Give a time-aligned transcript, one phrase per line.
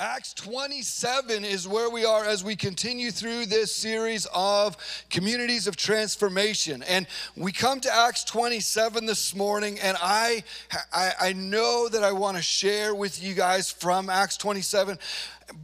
[0.00, 4.76] Acts 27 is where we are as we continue through this series of
[5.10, 6.84] communities of transformation.
[6.84, 10.44] And we come to Acts 27 this morning, and I,
[10.92, 15.00] I, I know that I want to share with you guys from Acts 27,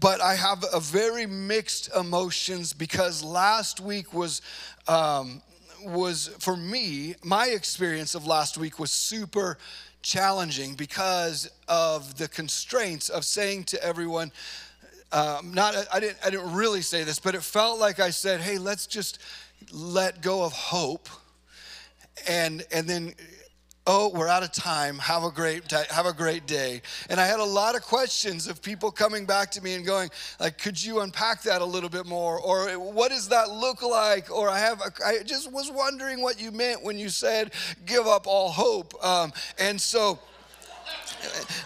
[0.01, 4.43] but I have a very mixed emotions because last week was.
[4.89, 5.43] Um,
[5.87, 9.59] was for me, my experience of last week was super
[10.05, 14.31] challenging because of the constraints of saying to everyone,
[15.11, 18.41] um, not I didn't I didn't really say this, but it felt like I said,
[18.41, 19.19] "Hey, let's just
[19.73, 21.09] let go of hope,"
[22.29, 23.15] and and then
[23.87, 24.99] oh we're out of time.
[24.99, 26.81] Have a great day have a great day.
[27.11, 30.11] And i had a lot of questions of people coming back to me and going
[30.41, 32.39] like could you unpack that a little bit more?
[32.39, 34.31] Or what does that look like?
[34.31, 37.53] Or i have a, i just was wondering what you meant when you said
[37.87, 38.95] give up all hope.
[39.05, 40.19] Um, and so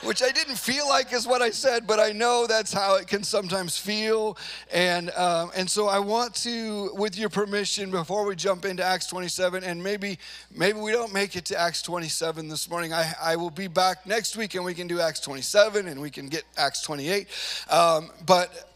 [0.02, 3.06] which I didn't feel like is what I said, but I know that's how it
[3.06, 4.36] can sometimes feel.
[4.72, 9.06] And, um, and so I want to, with your permission, before we jump into Acts
[9.06, 10.18] 27, and maybe,
[10.54, 14.06] maybe we don't make it to Acts 27 this morning, I, I will be back
[14.06, 17.28] next week and we can do Acts 27 and we can get Acts 28.
[17.70, 18.67] Um, but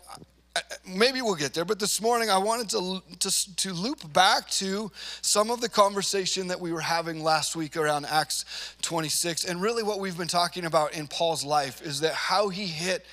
[0.87, 4.91] maybe we'll get there but this morning i wanted to, to, to loop back to
[5.23, 8.45] some of the conversation that we were having last week around acts
[8.83, 12.67] 26 and really what we've been talking about in paul's life is that how he
[12.67, 13.07] hit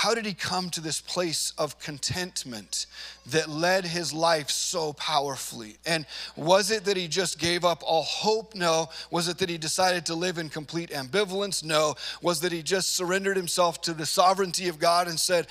[0.00, 2.86] how did he come to this place of contentment
[3.26, 5.76] that led his life so powerfully?
[5.84, 8.54] And was it that he just gave up all hope?
[8.54, 8.88] No.
[9.10, 11.62] Was it that he decided to live in complete ambivalence?
[11.62, 11.96] No.
[12.22, 15.48] Was that he just surrendered himself to the sovereignty of God and said,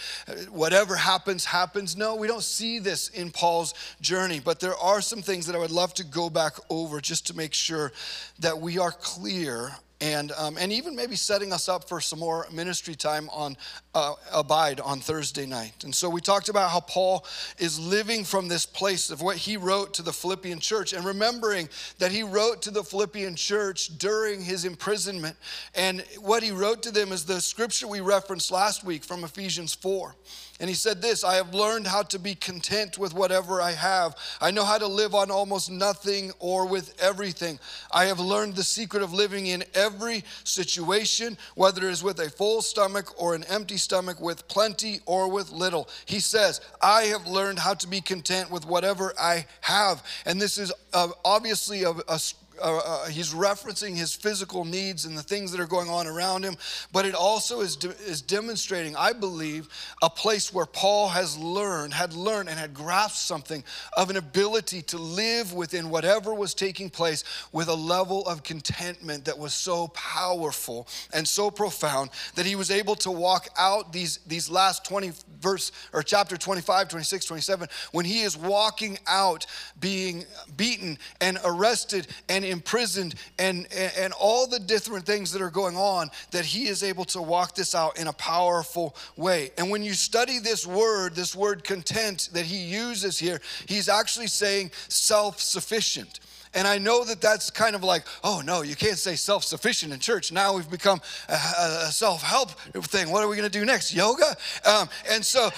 [0.50, 1.96] whatever happens, happens?
[1.96, 5.60] No, we don't see this in Paul's journey, but there are some things that I
[5.60, 7.92] would love to go back over just to make sure
[8.40, 12.48] that we are clear and, um, and even maybe setting us up for some more
[12.52, 13.58] ministry time on
[13.94, 15.84] uh, Abide on Thursday night.
[15.84, 17.26] And so we talked about how Paul
[17.58, 21.68] is living from this place of what he wrote to the Philippian church and remembering
[21.98, 25.36] that he wrote to the Philippian church during his imprisonment.
[25.76, 29.74] And what he wrote to them is the scripture we referenced last week from Ephesians
[29.74, 30.16] 4.
[30.60, 34.16] And he said this I have learned how to be content with whatever I have.
[34.42, 37.60] I know how to live on almost nothing or with everything.
[37.92, 42.30] I have learned the secret of living in every situation, whether it is with a
[42.30, 45.88] full stomach or an empty stomach, with plenty or with little.
[46.06, 50.04] He says, I have learned how to be content with whatever I have.
[50.26, 52.20] And this is uh, obviously a, a
[52.62, 56.44] uh, uh, he's referencing his physical needs and the things that are going on around
[56.44, 56.56] him,
[56.92, 59.68] but it also is, de- is demonstrating, I believe,
[60.02, 63.64] a place where Paul has learned, had learned, and had grasped something
[63.98, 69.26] of an ability to live within whatever was taking place with a level of contentment
[69.26, 74.20] that was so powerful and so profound that he was able to walk out these,
[74.28, 79.46] these last 20 verse or chapter 25, 26, 27, when he is walking out
[79.80, 80.26] being
[80.58, 83.68] beaten and arrested and imprisoned and,
[83.98, 87.56] and all the different things that are going on, that he is able to walk
[87.56, 89.52] this out in a powerful way.
[89.58, 94.28] And when you study this word, this word content that he uses here, he's actually
[94.28, 96.20] saying self sufficient.
[96.54, 99.94] And I know that that's kind of like, oh no, you can't say self sufficient
[99.94, 100.32] in church.
[100.32, 102.52] Now we've become a, a self help
[102.86, 103.12] thing.
[103.12, 103.94] What are we going to do next?
[103.94, 104.36] Yoga?
[104.66, 105.50] Um, and so,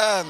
[0.00, 0.26] um,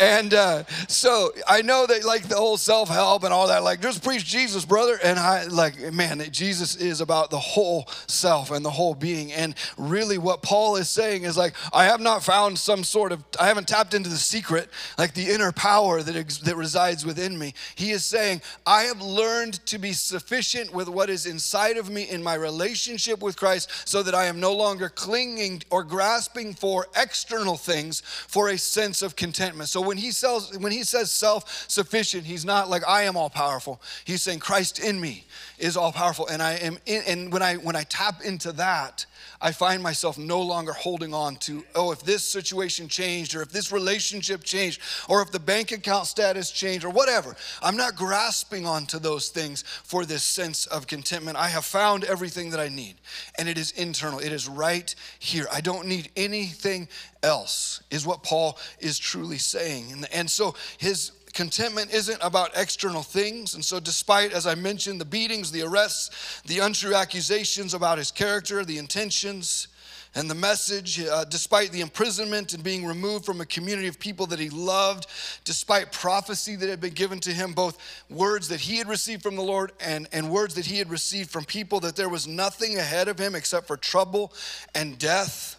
[0.00, 3.80] and uh, so I know that like the whole self help and all that, like
[3.80, 4.98] just preach Jesus, brother.
[5.02, 9.32] And I like, man, Jesus is about the whole self and the whole being.
[9.32, 13.22] And really, what Paul is saying is like, I have not found some sort of,
[13.38, 17.38] I haven't tapped into the secret, like the inner power that ex- that resides within
[17.38, 17.54] me.
[17.76, 22.02] He is saying, I have learned to be sufficient with what is inside of me
[22.02, 26.88] in my relationship with Christ, so that I am no longer clinging or grasping for
[26.96, 29.68] external things for a sense of contentment.
[29.68, 33.80] So when he sells, when he says self-sufficient, he's not like I am all powerful.
[34.04, 35.24] He's saying Christ in me
[35.58, 36.26] is all powerful.
[36.26, 39.06] And I am in, and when I when I tap into that,
[39.44, 43.50] I find myself no longer holding on to, oh, if this situation changed, or if
[43.50, 47.36] this relationship changed, or if the bank account status changed, or whatever.
[47.60, 51.36] I'm not grasping onto those things for this sense of contentment.
[51.36, 52.94] I have found everything that I need,
[53.38, 55.46] and it is internal, it is right here.
[55.52, 56.88] I don't need anything
[57.22, 59.92] else, is what Paul is truly saying.
[59.92, 63.54] And, and so his contentment isn't about external things.
[63.54, 68.10] And so, despite, as I mentioned, the beatings, the arrests, the untrue accusations about his
[68.10, 69.68] character, the intentions,
[70.14, 74.26] and the message, uh, despite the imprisonment and being removed from a community of people
[74.26, 75.06] that he loved,
[75.44, 77.78] despite prophecy that had been given to him, both
[78.08, 81.30] words that he had received from the Lord and, and words that he had received
[81.30, 84.32] from people, that there was nothing ahead of him except for trouble
[84.74, 85.56] and death.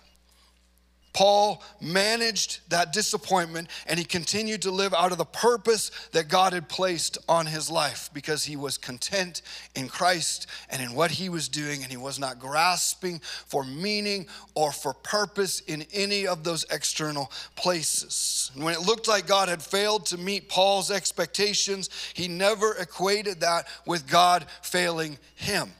[1.15, 6.51] Paul managed that disappointment and he continued to live out of the purpose that God
[6.51, 9.41] had placed on his life because he was content
[9.75, 14.27] in Christ and in what he was doing, and he was not grasping for meaning
[14.55, 18.51] or for purpose in any of those external places.
[18.53, 23.39] And when it looked like God had failed to meet Paul's expectations, he never equated
[23.39, 25.71] that with God failing him.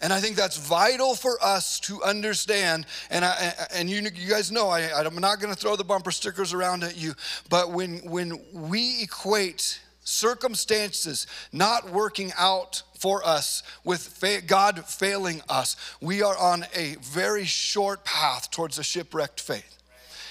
[0.00, 2.86] And I think that's vital for us to understand.
[3.10, 6.10] And, I, and you, you guys know I, I'm not going to throw the bumper
[6.10, 7.14] stickers around at you,
[7.48, 15.42] but when, when we equate circumstances not working out for us with fa- God failing
[15.48, 19.76] us, we are on a very short path towards a shipwrecked faith.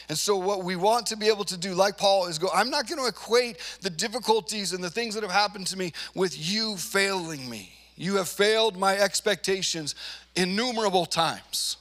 [0.09, 2.71] And so, what we want to be able to do, like Paul, is go, I'm
[2.71, 6.35] not going to equate the difficulties and the things that have happened to me with
[6.35, 7.78] you failing me.
[7.99, 9.93] You have failed my expectations
[10.33, 11.75] innumerable times,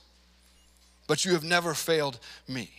[1.07, 2.19] but you have never failed
[2.49, 2.78] me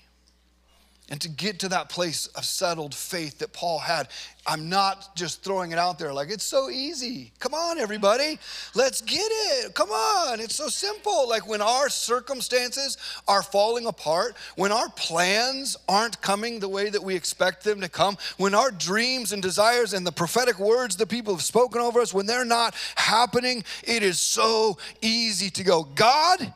[1.10, 4.08] and to get to that place of settled faith that Paul had.
[4.46, 7.32] I'm not just throwing it out there like it's so easy.
[7.40, 8.40] Come on, everybody,
[8.76, 9.74] let's get it.
[9.74, 11.28] Come on, it's so simple.
[11.28, 12.98] Like when our circumstances
[13.28, 17.90] are falling apart, when our plans aren't coming the way that we expect them to
[17.90, 22.00] come, when our dreams and desires and the prophetic words that people have spoken over
[22.00, 26.54] us, when they're not happening, it is so easy to go, God,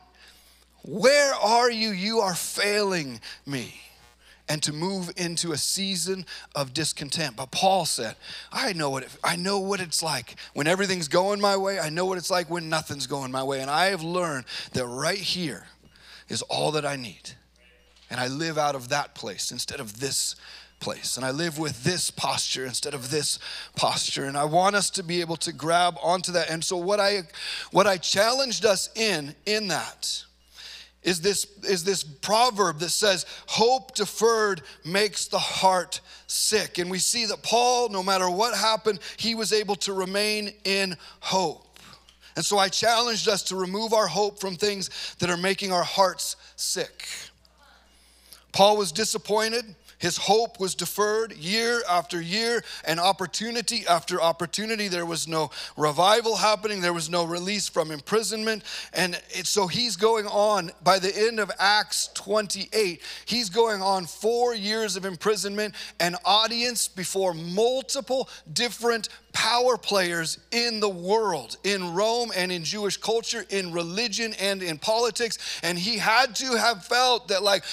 [0.82, 1.90] where are you?
[1.90, 3.83] You are failing me
[4.48, 7.36] and to move into a season of discontent.
[7.36, 8.16] But Paul said,
[8.52, 11.78] I know what it, I know what it's like when everything's going my way.
[11.78, 13.60] I know what it's like when nothing's going my way.
[13.60, 15.66] And I have learned that right here
[16.28, 17.32] is all that I need.
[18.10, 20.36] And I live out of that place instead of this
[20.78, 21.16] place.
[21.16, 23.38] And I live with this posture instead of this
[23.74, 24.26] posture.
[24.26, 26.50] And I want us to be able to grab onto that.
[26.50, 27.22] And so what I
[27.70, 30.24] what I challenged us in in that
[31.04, 36.78] is this, is this proverb that says, Hope deferred makes the heart sick.
[36.78, 40.96] And we see that Paul, no matter what happened, he was able to remain in
[41.20, 41.78] hope.
[42.36, 45.84] And so I challenged us to remove our hope from things that are making our
[45.84, 47.06] hearts sick.
[48.52, 49.64] Paul was disappointed.
[50.04, 54.88] His hope was deferred year after year and opportunity after opportunity.
[54.88, 58.64] There was no revival happening, there was no release from imprisonment.
[58.92, 64.04] And it, so he's going on, by the end of Acts 28, he's going on
[64.04, 71.92] four years of imprisonment, an audience before multiple different power players in the world, in
[71.92, 75.60] Rome and in Jewish culture, in religion and in politics.
[75.62, 77.64] And he had to have felt that, like,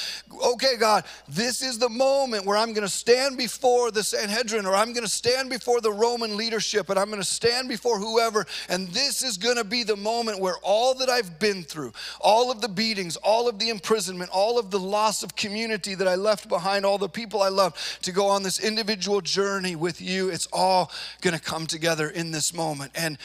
[0.44, 4.76] okay, God, this is the moment where I'm going to stand before the Sanhedrin or
[4.76, 8.46] I'm going to stand before the Roman leadership and I'm going to stand before whoever.
[8.68, 12.52] And this is going to be the moment where all that I've been through, all
[12.52, 16.16] of the beatings, all of the imprisonment, all of the loss of community that I
[16.16, 20.30] left behind, all the people I love to go on this individual journey with you,
[20.30, 20.92] it's all
[21.22, 22.94] going to come together in this moment.
[22.96, 23.18] And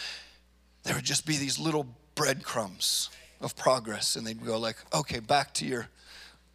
[0.83, 1.87] there would just be these little
[2.17, 3.09] breadcrumbs
[3.41, 4.17] of progress.
[4.17, 5.87] And they'd go like, okay, back to your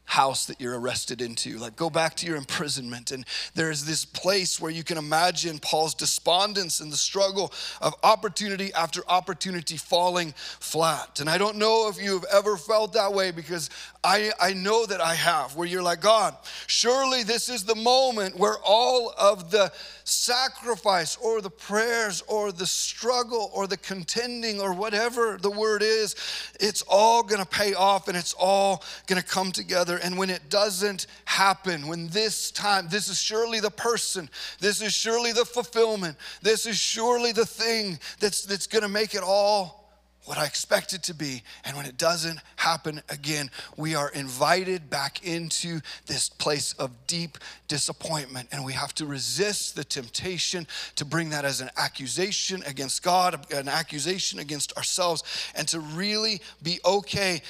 [0.05, 1.57] house that you're arrested into.
[1.57, 3.11] Like, go back to your imprisonment.
[3.11, 3.25] And
[3.55, 9.01] there's this place where you can imagine Paul's despondence and the struggle of opportunity after
[9.07, 11.21] opportunity falling flat.
[11.21, 13.69] And I don't know if you have ever felt that way because
[14.03, 16.35] I, I know that I have, where you're like, God,
[16.67, 19.71] surely this is the moment where all of the
[20.03, 26.15] sacrifice or the prayers or the struggle or the contending or whatever the word is,
[26.59, 31.07] it's all gonna pay off and it's all gonna come together and when it doesn't
[31.25, 34.29] happen, when this time, this is surely the person,
[34.59, 39.23] this is surely the fulfillment, this is surely the thing that's, that's gonna make it
[39.23, 39.81] all
[40.25, 41.41] what I expect it to be.
[41.65, 47.39] And when it doesn't happen again, we are invited back into this place of deep
[47.67, 48.49] disappointment.
[48.51, 53.51] And we have to resist the temptation to bring that as an accusation against God,
[53.51, 55.23] an accusation against ourselves,
[55.55, 57.41] and to really be okay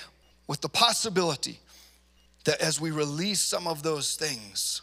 [0.48, 1.60] with the possibility
[2.46, 4.82] that as we release some of those things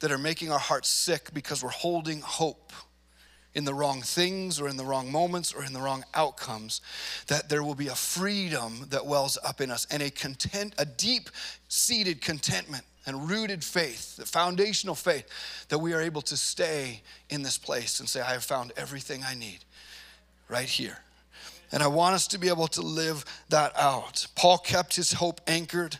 [0.00, 2.72] that are making our hearts sick because we're holding hope
[3.54, 6.80] in the wrong things or in the wrong moments or in the wrong outcomes
[7.26, 10.86] that there will be a freedom that wells up in us and a content a
[10.86, 11.28] deep
[11.68, 17.42] seated contentment and rooted faith the foundational faith that we are able to stay in
[17.42, 19.58] this place and say i have found everything i need
[20.52, 20.98] right here.
[21.72, 24.26] And i want us to be able to live that out.
[24.36, 25.98] Paul kept his hope anchored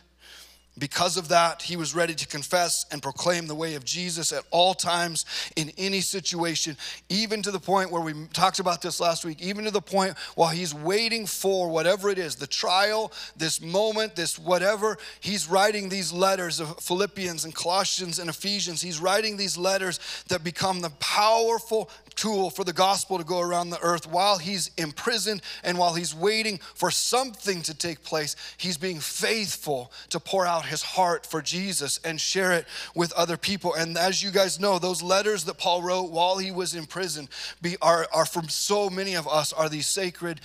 [0.77, 4.43] Because of that, he was ready to confess and proclaim the way of Jesus at
[4.49, 5.25] all times
[5.55, 6.75] in any situation,
[7.09, 10.17] even to the point where we talked about this last week, even to the point
[10.33, 14.97] while he's waiting for whatever it is the trial, this moment, this whatever.
[15.19, 18.81] He's writing these letters of Philippians and Colossians and Ephesians.
[18.81, 19.99] He's writing these letters
[20.29, 24.71] that become the powerful tool for the gospel to go around the earth while he's
[24.77, 28.35] imprisoned and while he's waiting for something to take place.
[28.57, 32.65] He's being faithful to pour out his heart for Jesus and share it
[32.95, 33.73] with other people.
[33.73, 37.27] And as you guys know, those letters that Paul wrote while he was in prison
[37.61, 40.39] be, are, are from so many of us are these sacred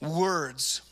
[0.00, 0.82] words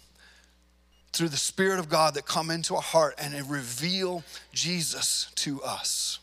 [1.12, 4.22] through the Spirit of God that come into our heart and reveal
[4.52, 6.19] Jesus to us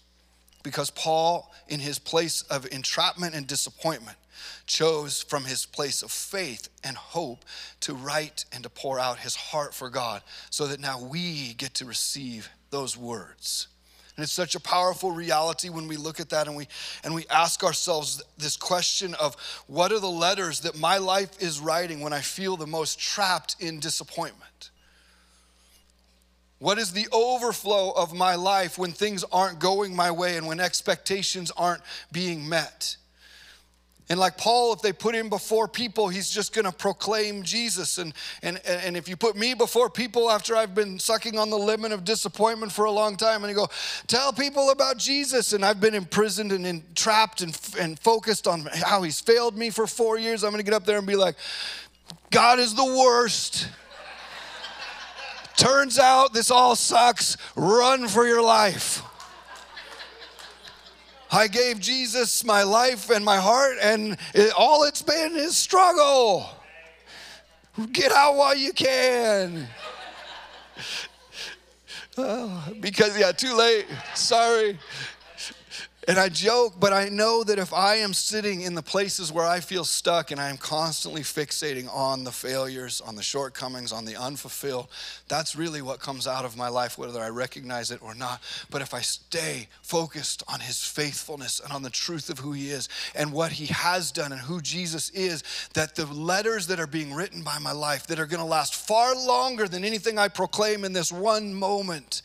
[0.68, 4.18] because Paul, in his place of entrapment and disappointment,
[4.66, 7.46] chose from his place of faith and hope
[7.80, 11.74] to write and to pour out his heart for God so that now we get
[11.76, 13.70] to receive those words.
[14.18, 16.68] And it's such a powerful reality when we look at that and we
[17.06, 19.36] and we ask ourselves this question of
[19.68, 23.56] what are the letters that my life is writing when I feel the most trapped
[23.62, 24.72] in disappointment?
[26.60, 30.60] What is the overflow of my life when things aren't going my way and when
[30.60, 32.98] expectations aren't being met?
[34.10, 37.98] And like Paul, if they put him before people, he's just gonna proclaim Jesus.
[37.98, 41.58] And, and, and if you put me before people after I've been sucking on the
[41.58, 43.68] lemon of disappointment for a long time, and you go,
[44.08, 49.02] tell people about Jesus, and I've been imprisoned and entrapped and, and focused on how
[49.02, 51.36] he's failed me for four years, I'm gonna get up there and be like,
[52.32, 53.68] God is the worst.
[55.58, 57.36] Turns out this all sucks.
[57.56, 59.02] Run for your life.
[61.32, 66.50] I gave Jesus my life and my heart, and it, all it's been is struggle.
[67.92, 69.68] Get out while you can.
[72.20, 73.86] Oh, because, yeah, too late.
[74.16, 74.80] Sorry.
[76.10, 79.46] And I joke, but I know that if I am sitting in the places where
[79.46, 84.06] I feel stuck and I am constantly fixating on the failures, on the shortcomings, on
[84.06, 84.88] the unfulfilled,
[85.28, 88.42] that's really what comes out of my life, whether I recognize it or not.
[88.70, 92.70] But if I stay focused on his faithfulness and on the truth of who he
[92.70, 96.88] is and what he has done and who Jesus is, that the letters that are
[96.88, 100.30] being written by my life that are going to last far longer than anything I
[100.30, 102.22] proclaim in this one moment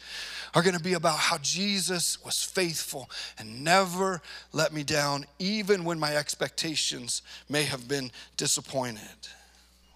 [0.55, 4.21] are going to be about how Jesus was faithful and never
[4.53, 9.01] let me down, even when my expectations may have been disappointed.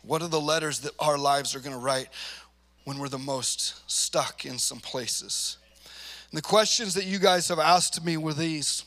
[0.03, 2.09] What are the letters that our lives are going to write
[2.85, 5.59] when we're the most stuck in some places?
[6.31, 8.85] And the questions that you guys have asked me were these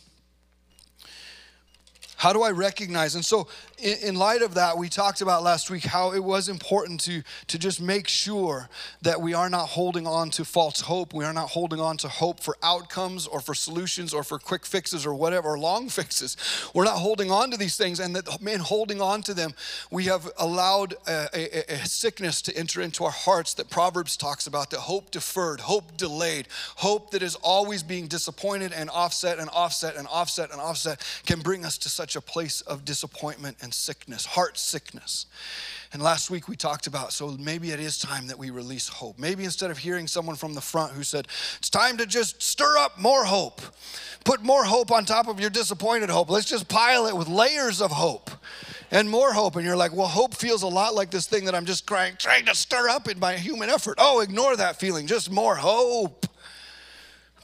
[2.19, 3.15] how do I recognize?
[3.15, 3.47] And so,
[3.81, 7.57] in, light of that, we talked about last week how it was important to, to
[7.57, 8.67] just make sure
[9.01, 11.13] that we are not holding on to false hope.
[11.13, 14.65] We are not holding on to hope for outcomes or for solutions or for quick
[14.65, 16.35] fixes or whatever, or long fixes.
[16.73, 18.01] We're not holding on to these things.
[18.01, 19.53] And that, in holding on to them,
[19.89, 24.45] we have allowed a, a, a sickness to enter into our hearts that Proverbs talks
[24.45, 29.49] about that hope deferred, hope delayed, hope that is always being disappointed and offset and
[29.51, 33.55] offset and offset and offset can bring us to such such a place of disappointment
[33.69, 35.27] and sickness, heart sickness.
[35.93, 39.19] And last week we talked about so maybe it is time that we release hope.
[39.19, 41.27] Maybe instead of hearing someone from the front who said,
[41.59, 43.61] it's time to just stir up more hope,
[44.25, 46.31] put more hope on top of your disappointed hope.
[46.31, 48.31] Let's just pile it with layers of hope
[48.89, 49.55] and more hope.
[49.55, 52.15] And you're like, well, hope feels a lot like this thing that I'm just trying,
[52.17, 53.99] trying to stir up in my human effort.
[53.99, 56.25] Oh, ignore that feeling, just more hope.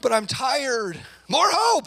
[0.02, 0.98] But I'm tired.
[1.28, 1.86] More hope.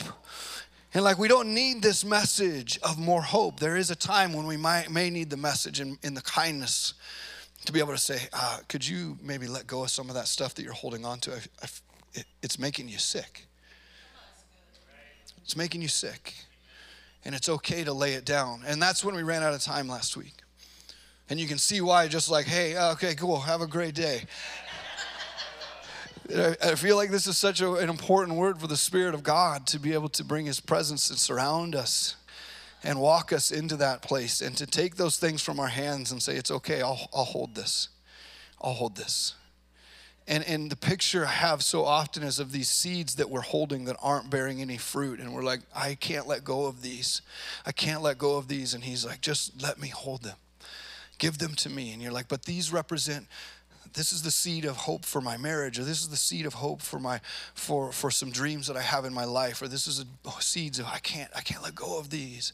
[0.94, 3.60] And like, we don't need this message of more hope.
[3.60, 6.96] There is a time when we might, may need the message in, in the kindness
[7.66, 10.28] to be able to say, uh, could you maybe let go of some of that
[10.28, 11.34] stuff that you're holding on to?
[11.34, 11.68] I, I,
[12.14, 13.46] it, it's making you sick.
[15.44, 16.34] It's making you sick.
[17.24, 18.64] And it's okay to lay it down.
[18.66, 20.34] And that's when we ran out of time last week.
[21.30, 24.24] And you can see why, just like, hey, okay, cool, have a great day.
[26.32, 29.66] I feel like this is such a, an important word for the Spirit of God
[29.68, 32.18] to be able to bring His presence and surround us
[32.84, 36.22] and walk us into that place and to take those things from our hands and
[36.22, 37.90] say, It's okay, I'll, I'll hold this.
[38.62, 39.34] I'll hold this.
[40.28, 43.86] And, and the picture I have so often is of these seeds that we're holding
[43.86, 45.20] that aren't bearing any fruit.
[45.20, 47.24] And we're like, I can't let go of these.
[47.66, 48.76] I can't let go of these.
[48.76, 50.38] And He's like, Just let me hold them.
[51.18, 51.92] Give them to me.
[51.92, 53.26] And you're like, But these represent
[53.94, 56.56] this is the seed of hope for my marriage or this is the seed of
[56.56, 57.20] hope for my
[57.54, 60.38] for for some dreams that i have in my life or this is a oh,
[60.40, 62.54] seeds of i can't i can't let go of these.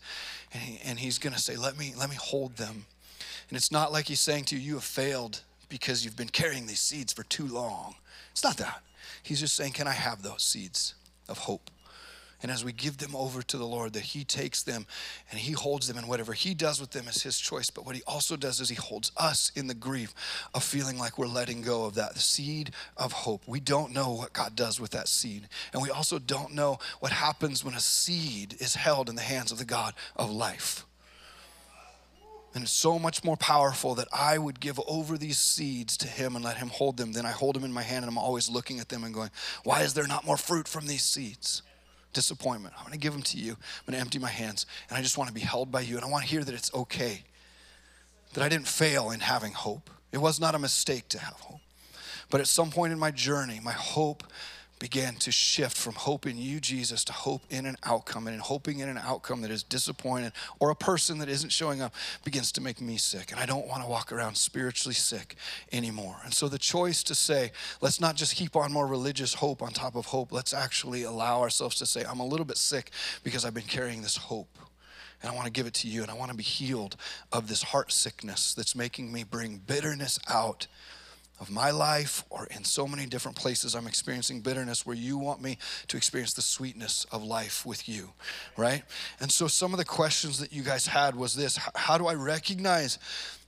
[0.54, 2.86] And, he, and he's going to say let me let me hold them.
[3.50, 6.68] And it's not like he's saying to you you have failed because you've been carrying
[6.68, 7.96] these seeds for too long.
[8.32, 8.82] It's not that.
[9.22, 10.94] He's just saying, Can I have those seeds
[11.28, 11.70] of hope?
[12.42, 14.86] And as we give them over to the Lord, that He takes them
[15.32, 17.70] and He holds them, and whatever He does with them is His choice.
[17.70, 20.14] But what He also does is He holds us in the grief
[20.54, 23.44] of feeling like we're letting go of that seed of hope.
[23.48, 25.48] We don't know what God does with that seed.
[25.74, 29.52] And we also don't know what happens when a seed is held in the hands
[29.52, 30.86] of the God of life.
[32.56, 36.38] And it's so much more powerful that I would give over these seeds to him
[36.38, 38.50] and let him hold them than I hold them in my hand and I'm always
[38.50, 39.30] looking at them and going,
[39.66, 41.64] why is there not more fruit from these seeds?
[42.16, 42.74] Disappointment.
[42.76, 43.52] I'm going to give them to you.
[43.52, 44.66] I'm going to empty my hands.
[44.90, 45.98] And I just want to be held by you.
[45.98, 47.24] And I want to hear that it's okay,
[48.34, 49.92] that I didn't fail in having hope.
[50.12, 51.60] It was not a mistake to have hope.
[52.32, 54.24] But at some point in my journey, my hope
[54.80, 58.28] began to shift from hope in you, Jesus, to hope in an outcome.
[58.28, 61.82] And in hoping in an outcome that is disappointed or a person that isn't showing
[61.82, 63.32] up begins to make me sick.
[63.32, 65.36] And I don't want to walk around spiritually sick
[65.72, 66.18] anymore.
[66.24, 67.52] And so the choice to say,
[67.82, 71.42] let's not just heap on more religious hope on top of hope, let's actually allow
[71.42, 72.92] ourselves to say, I'm a little bit sick
[73.24, 74.58] because I've been carrying this hope.
[75.22, 76.98] And I want to give it to you, and I want to be healed
[77.32, 80.68] of this heart sickness that's making me bring bitterness out
[81.40, 85.42] of my life or in so many different places I'm experiencing bitterness where you want
[85.42, 88.12] me to experience the sweetness of life with you,
[88.56, 88.84] right?
[89.20, 92.14] And so some of the questions that you guys had was this How do I
[92.14, 93.00] recognize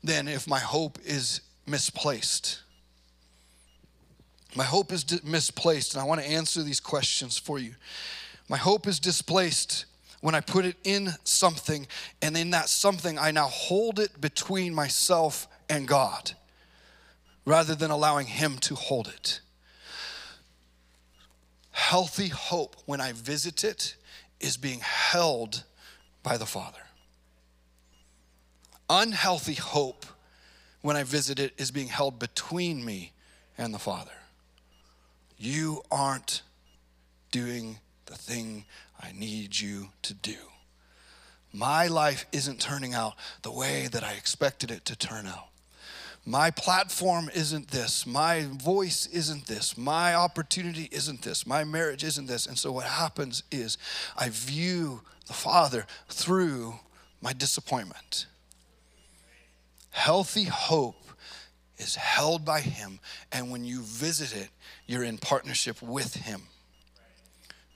[0.03, 2.62] then if my hope is misplaced?
[4.56, 7.75] My hope is misplaced, and I want to answer these questions for you.
[8.50, 9.86] My hope is displaced
[10.22, 11.86] when I put it in something,
[12.22, 16.34] and in that something, I now hold it between myself and God
[17.48, 19.39] rather than allowing Him to hold it.
[21.72, 23.96] Healthy hope, when I visit it,
[24.42, 25.63] is being held
[26.24, 26.82] by the Father.
[28.89, 30.06] Unhealthy hope,
[30.82, 33.13] when I visit it, is being held between me
[33.58, 34.12] and the Father.
[35.38, 36.42] You aren't
[37.32, 38.66] doing the thing
[39.00, 40.36] I need you to do.
[41.54, 43.13] My life isn't turning out
[43.44, 45.48] the way that I expected it to turn out.
[46.27, 48.05] My platform isn't this.
[48.05, 49.77] My voice isn't this.
[49.77, 51.48] My opportunity isn't this.
[51.48, 52.48] My marriage isn't this.
[52.48, 53.77] And so what happens is
[54.17, 56.81] I view the Father through
[57.22, 58.25] my disappointment.
[59.92, 61.01] Healthy hope
[61.77, 63.00] is held by Him,
[63.31, 64.50] and when you visit it,
[64.85, 66.42] you're in partnership with Him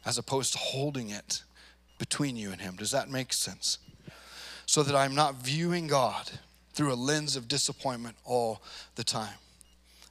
[0.06, 1.44] as opposed to holding it
[2.00, 2.76] between you and Him.
[2.76, 3.78] Does that make sense?
[4.66, 6.30] So that I'm not viewing God
[6.74, 8.62] through a lens of disappointment all
[8.96, 9.34] the time.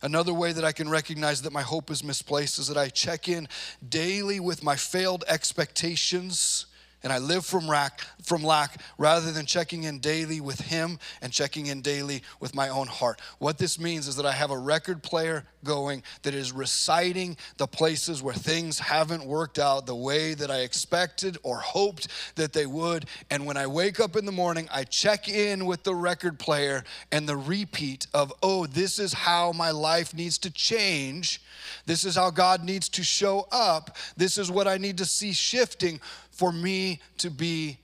[0.03, 3.29] Another way that I can recognize that my hope is misplaced is that I check
[3.29, 3.49] in
[3.87, 6.66] daily with my failed expectations
[7.02, 11.32] and I live from lack, from lack rather than checking in daily with Him and
[11.32, 13.20] checking in daily with my own heart.
[13.38, 17.66] What this means is that I have a record player going that is reciting the
[17.66, 22.66] places where things haven't worked out the way that I expected or hoped that they
[22.66, 23.06] would.
[23.30, 26.84] And when I wake up in the morning, I check in with the record player
[27.12, 31.40] and the repeat of, oh, this is how my life needs to change.
[31.86, 33.96] This is how God needs to show up.
[34.16, 36.00] This is what I need to see shifting
[36.40, 37.76] for me to be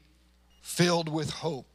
[0.62, 1.66] filled with hope.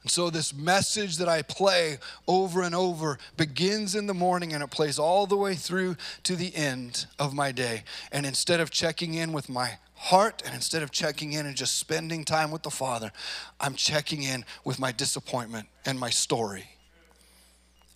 [0.00, 4.62] And so, this message that I play over and over begins in the morning and
[4.62, 7.84] it plays all the way through to the end of my day.
[8.10, 11.76] And instead of checking in with my heart and instead of checking in and just
[11.76, 13.12] spending time with the Father,
[13.60, 16.64] I'm checking in with my disappointment and my story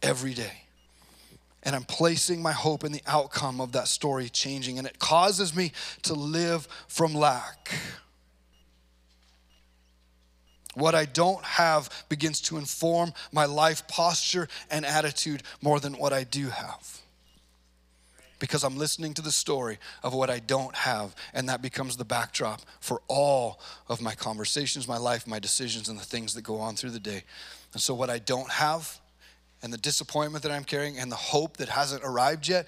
[0.03, 0.68] every day.
[1.63, 4.79] And I'm placing my hope in the outcome of that story changing.
[4.79, 7.71] And it causes me to live from lack.
[10.79, 16.13] What I don't have begins to inform my life posture and attitude more than what
[16.13, 17.01] I do have.
[18.39, 22.05] Because I'm listening to the story of what I don't have, and that becomes the
[22.05, 26.59] backdrop for all of my conversations, my life, my decisions, and the things that go
[26.61, 27.25] on through the day.
[27.73, 29.01] And so, what I don't have,
[29.63, 32.67] and the disappointment that I'm carrying, and the hope that hasn't arrived yet,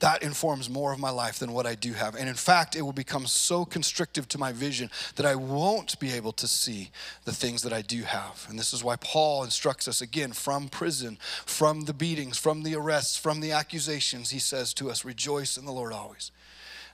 [0.00, 2.14] that informs more of my life than what I do have.
[2.14, 6.12] And in fact, it will become so constrictive to my vision that I won't be
[6.12, 6.90] able to see
[7.24, 8.46] the things that I do have.
[8.48, 12.76] And this is why Paul instructs us again from prison, from the beatings, from the
[12.76, 14.30] arrests, from the accusations.
[14.30, 16.30] He says to us, Rejoice in the Lord always.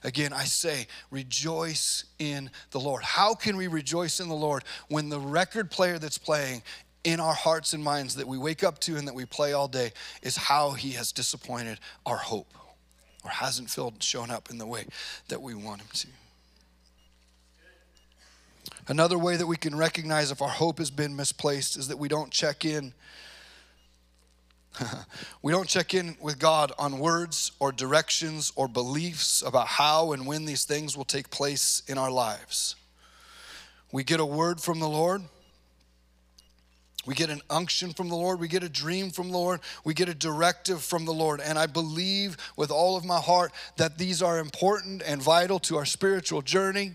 [0.03, 3.03] Again, I say, rejoice in the Lord.
[3.03, 6.61] How can we rejoice in the Lord when the record player that's playing
[7.05, 9.67] in our hearts and minds that we wake up to and that we play all
[9.67, 12.53] day is how he has disappointed our hope?
[13.25, 14.85] or hasn't filled, shown up in the way
[15.27, 16.07] that we want him to.
[18.87, 22.07] Another way that we can recognize if our hope has been misplaced is that we
[22.07, 22.93] don't check in
[25.41, 30.27] we don't check in with God on words or directions or beliefs about how and
[30.27, 32.75] when these things will take place in our lives.
[33.93, 35.21] We get a word from the Lord.
[37.05, 38.39] We get an unction from the Lord.
[38.39, 39.59] We get a dream from the Lord.
[39.83, 41.39] We get a directive from the Lord.
[41.39, 45.77] And I believe with all of my heart that these are important and vital to
[45.77, 46.93] our spiritual journey.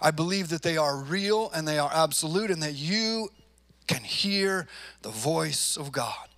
[0.00, 3.30] I believe that they are real and they are absolute and that you
[3.86, 4.66] can hear
[5.02, 6.28] the voice of God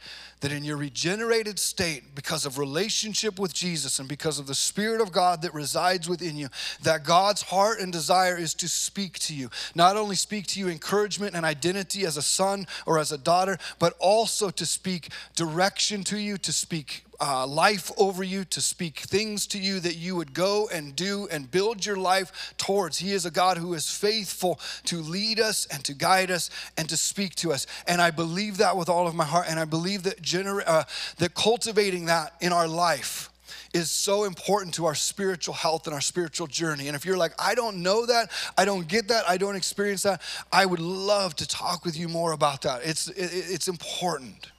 [0.40, 5.00] that in your regenerated state, because of relationship with Jesus and because of the Spirit
[5.00, 6.48] of God that resides within you,
[6.82, 9.50] that God's heart and desire is to speak to you.
[9.74, 13.58] Not only speak to you encouragement and identity as a son or as a daughter,
[13.78, 19.00] but also to speak direction to you, to speak uh, life over you, to speak
[19.00, 22.98] things to you that you would go and do and build your life towards.
[22.98, 26.88] He is a God who is faithful to lead us and to guide us and
[26.88, 27.66] to speak to us.
[27.86, 29.46] And I believe that with all of my heart.
[29.48, 30.84] And I believe that, gener- uh,
[31.18, 33.30] that cultivating that in our life
[33.74, 36.88] is so important to our spiritual health and our spiritual journey.
[36.88, 40.02] And if you're like, I don't know that, I don't get that, I don't experience
[40.04, 42.82] that, I would love to talk with you more about that.
[42.84, 44.50] It's, it, it's important.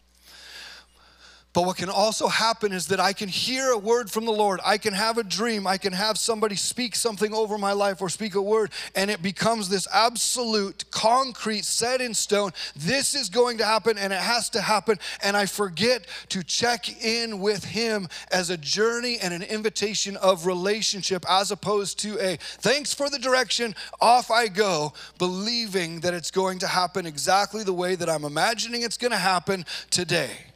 [1.51, 4.59] But what can also happen is that I can hear a word from the Lord.
[4.63, 5.65] I can have a dream.
[5.65, 9.23] I can have somebody speak something over my life or speak a word, and it
[9.23, 12.51] becomes this absolute, concrete, set in stone.
[12.75, 14.99] This is going to happen, and it has to happen.
[15.23, 20.45] And I forget to check in with Him as a journey and an invitation of
[20.45, 26.29] relationship, as opposed to a thanks for the direction, off I go, believing that it's
[26.29, 30.48] going to happen exactly the way that I'm imagining it's going to happen today.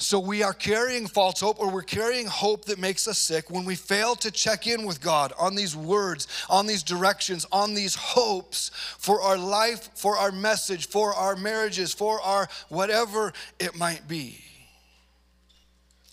[0.00, 3.64] So we are carrying false hope or we're carrying hope that makes us sick when
[3.64, 7.96] we fail to check in with God on these words, on these directions, on these
[7.96, 14.06] hopes for our life, for our message, for our marriages, for our whatever it might
[14.06, 14.38] be.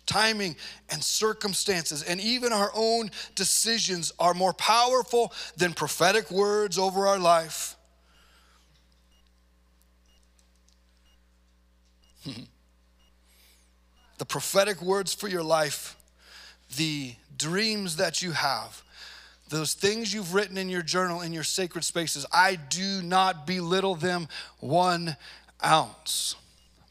[0.08, 0.56] Timing
[0.90, 7.20] and circumstances and even our own decisions are more powerful than prophetic words over our
[7.20, 7.76] life.
[14.18, 15.96] the prophetic words for your life,
[16.78, 18.84] the dreams that you have,
[19.50, 23.96] those things you've written in your journal, in your sacred spaces, I do not belittle
[23.96, 24.28] them
[24.60, 25.18] one
[25.64, 26.36] ounce.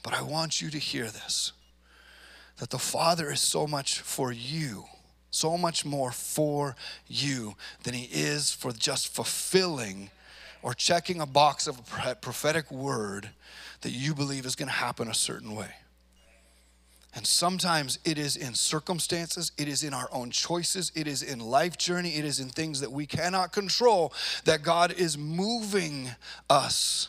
[0.02, 1.52] But I want you to hear this
[2.58, 4.84] that the Father is so much for you,
[5.32, 6.76] so much more for
[7.08, 10.10] you than He is for just fulfilling
[10.62, 13.30] or checking a box of a prophetic word
[13.80, 15.70] that you believe is going to happen a certain way.
[17.14, 21.38] And sometimes it is in circumstances, it is in our own choices, it is in
[21.38, 24.12] life journey, it is in things that we cannot control
[24.44, 26.10] that God is moving
[26.50, 27.08] us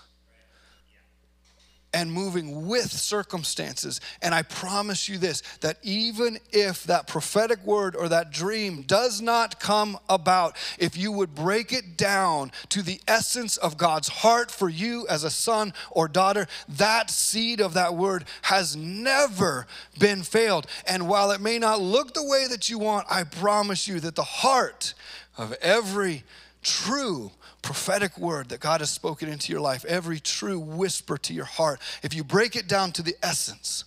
[1.96, 4.02] and moving with circumstances.
[4.22, 9.22] And I promise you this that even if that prophetic word or that dream does
[9.22, 14.52] not come about, if you would break it down to the essence of God's heart
[14.52, 19.66] for you as a son or daughter, that seed of that word has never
[19.98, 20.68] been failed.
[20.86, 24.16] And while it may not look the way that you want, I promise you that
[24.16, 24.94] the heart
[25.38, 26.26] of every
[26.66, 31.46] true prophetic word that God has spoken into your life, every true whisper to your
[31.46, 33.86] heart, if you break it down to the essence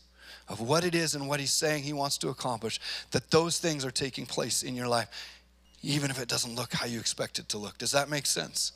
[0.49, 3.85] of what it is and what He's saying He wants to accomplish, that those things
[3.85, 5.09] are taking place in your life,
[5.83, 7.79] even if it doesn't look how you expect it to look.
[7.79, 8.73] Does that make sense?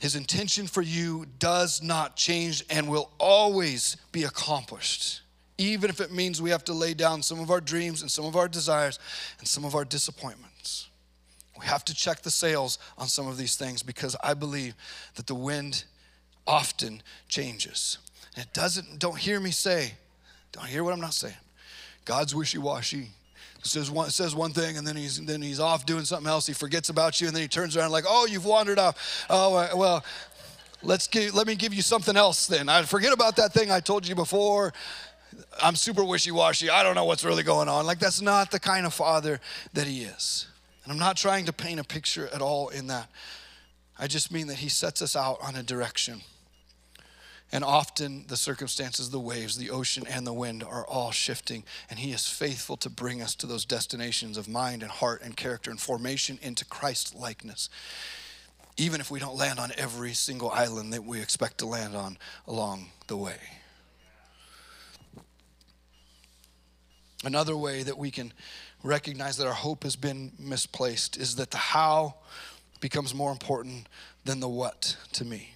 [0.00, 5.20] His intention for you does not change and will always be accomplished,
[5.58, 8.24] even if it means we have to lay down some of our dreams and some
[8.24, 8.98] of our desires
[9.38, 10.53] and some of our disappointments.
[11.58, 14.74] We have to check the sails on some of these things because I believe
[15.14, 15.84] that the wind
[16.46, 17.98] often changes.
[18.34, 19.94] And it doesn't, don't hear me say,
[20.52, 21.34] don't hear what I'm not saying.
[22.04, 23.08] God's wishy washy.
[23.62, 26.46] Says one, says one thing and then he's then he's off doing something else.
[26.46, 29.24] He forgets about you and then he turns around like, oh, you've wandered off.
[29.30, 30.04] Oh, well,
[30.82, 32.68] let's give, let me give you something else then.
[32.68, 34.74] I forget about that thing I told you before.
[35.62, 36.68] I'm super wishy washy.
[36.68, 37.86] I don't know what's really going on.
[37.86, 39.40] Like that's not the kind of father
[39.72, 40.46] that he is.
[40.84, 43.08] And I'm not trying to paint a picture at all in that.
[43.98, 46.20] I just mean that He sets us out on a direction.
[47.52, 51.64] And often the circumstances, the waves, the ocean, and the wind are all shifting.
[51.88, 55.36] And He is faithful to bring us to those destinations of mind and heart and
[55.36, 57.70] character and formation into Christ likeness.
[58.76, 62.18] Even if we don't land on every single island that we expect to land on
[62.46, 63.38] along the way.
[67.24, 68.32] Another way that we can
[68.84, 72.14] recognize that our hope has been misplaced is that the how
[72.80, 73.88] becomes more important
[74.24, 75.50] than the what to me.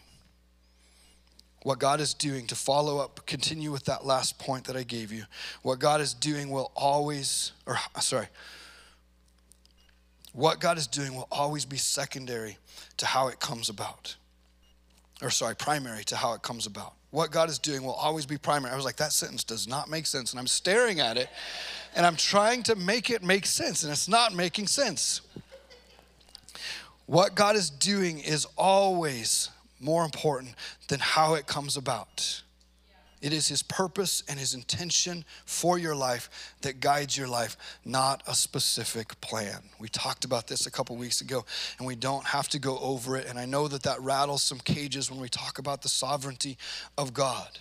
[1.62, 5.12] what God is doing to follow up, continue with that last point that I gave
[5.12, 5.24] you.
[5.62, 8.28] What God is doing will always, or sorry,
[10.32, 12.58] what God is doing will always be secondary
[12.98, 14.16] to how it comes about.
[15.20, 16.94] Or, sorry, primary to how it comes about.
[17.10, 18.72] What God is doing will always be primary.
[18.72, 20.32] I was like, that sentence does not make sense.
[20.32, 21.28] And I'm staring at it
[21.96, 25.20] and I'm trying to make it make sense, and it's not making sense.
[27.06, 30.54] What God is doing is always more important
[30.88, 32.42] than how it comes about.
[33.20, 38.22] It is His purpose and His intention for your life that guides your life, not
[38.26, 39.60] a specific plan.
[39.78, 41.44] We talked about this a couple weeks ago,
[41.78, 43.26] and we don't have to go over it.
[43.26, 46.56] And I know that that rattles some cages when we talk about the sovereignty
[46.96, 47.58] of God.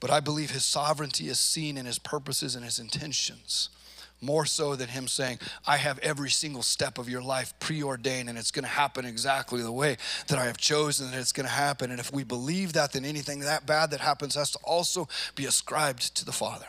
[0.00, 3.70] But I believe His sovereignty is seen in His purposes and His intentions
[4.20, 8.38] more so than him saying, I have every single step of your life preordained and
[8.38, 9.96] it's going to happen exactly the way
[10.28, 11.90] that I have chosen that it's going to happen.
[11.90, 15.46] And if we believe that, then anything that bad that happens has to also be
[15.46, 16.66] ascribed to the Father.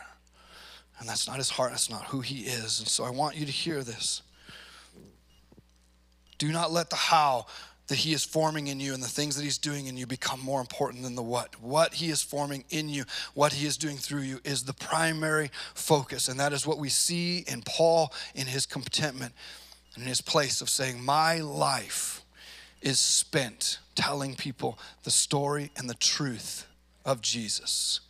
[1.00, 2.80] And that's not his heart, that's not who he is.
[2.80, 4.22] And so I want you to hear this.
[6.38, 7.46] Do not let the how
[7.88, 10.40] that He is forming in you and the things that He's doing in you become
[10.40, 11.60] more important than the what.
[11.60, 15.50] What He is forming in you, what He is doing through you is the primary
[15.74, 16.28] focus.
[16.28, 19.34] And that is what we see in Paul in his contentment
[19.94, 22.24] and in his place of saying, My life
[22.80, 26.66] is spent telling people the story and the truth
[27.04, 28.00] of Jesus.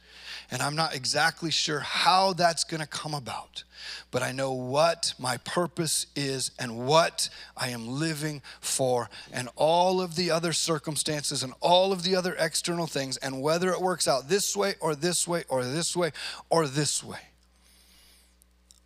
[0.50, 3.64] And I'm not exactly sure how that's going to come about,
[4.11, 10.00] but I know what my purpose is and what I am living for, and all
[10.00, 14.08] of the other circumstances and all of the other external things, and whether it works
[14.08, 16.12] out this way or this way or this way
[16.48, 17.20] or this way.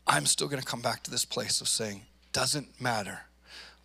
[0.04, 3.20] I'm still going to come back to this place of saying, doesn't matter.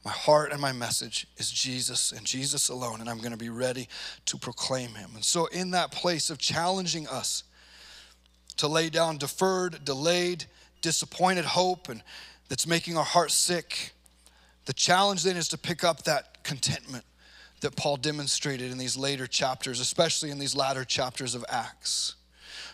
[0.04, 3.50] My heart and my message is Jesus and Jesus alone, and I'm going to be
[3.50, 3.88] ready
[4.26, 5.12] to proclaim him.
[5.16, 7.44] And so, in that place of challenging us
[8.58, 10.46] to lay down deferred, delayed,
[10.82, 12.04] disappointed hope, and
[12.50, 13.92] that's making our hearts sick.
[14.66, 17.06] The challenge then is to pick up that contentment
[17.62, 22.16] that Paul demonstrated in these later chapters, especially in these latter chapters of Acts.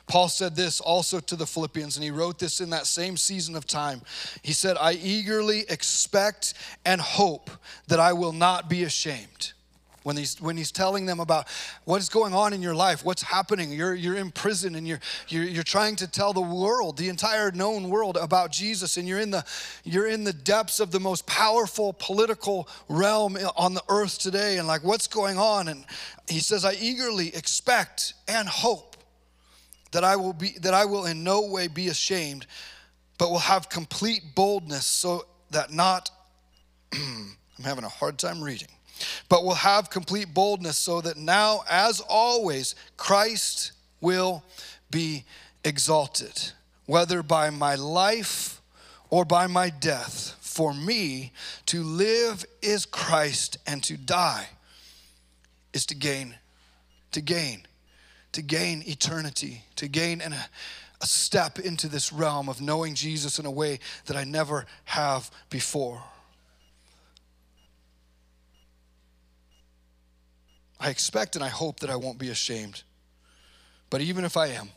[0.05, 3.55] Paul said this also to the Philippians, and he wrote this in that same season
[3.55, 4.01] of time.
[4.41, 7.49] He said, I eagerly expect and hope
[7.87, 9.53] that I will not be ashamed
[10.03, 11.47] when he's when he's telling them about
[11.85, 13.71] what is going on in your life what's happening.
[13.71, 17.51] You're you're in prison and you're you're, you're trying to tell the world the entire
[17.51, 18.97] known world about jesus.
[18.97, 19.45] And you're in the
[19.83, 24.57] you're in the depths of the most powerful political realm on the earth today.
[24.57, 25.67] And like what's going on?
[25.67, 25.85] And
[26.27, 28.97] he says i eagerly expect and hope
[29.91, 32.45] that i will be that i will in no way be ashamed
[33.17, 36.09] but will have complete boldness so that not
[36.93, 38.69] i'm having a hard time reading
[39.29, 44.43] but will have complete boldness so that now, as always, Christ will
[44.91, 45.25] be
[45.63, 46.51] exalted,
[46.85, 48.61] whether by my life
[49.09, 50.37] or by my death.
[50.39, 51.31] For me,
[51.67, 54.49] to live is Christ, and to die
[55.73, 56.35] is to gain,
[57.11, 57.65] to gain,
[58.33, 63.45] to gain eternity, to gain an, a step into this realm of knowing Jesus in
[63.45, 66.03] a way that I never have before.
[70.83, 72.83] I expect and I hope that I won't be ashamed.
[73.89, 74.69] But even if I am,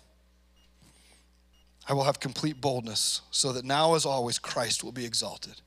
[1.88, 5.60] I will have complete boldness so that now, as always, Christ will be exalted.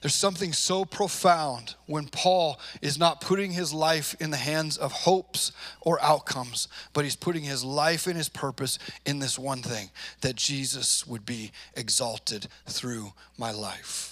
[0.00, 4.92] There's something so profound when Paul is not putting his life in the hands of
[4.92, 9.90] hopes or outcomes, but he's putting his life and his purpose in this one thing
[10.22, 14.10] that Jesus would be exalted through my life